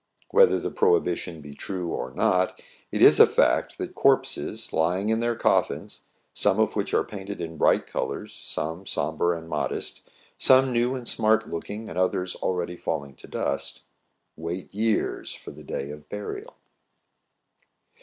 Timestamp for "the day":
15.51-15.91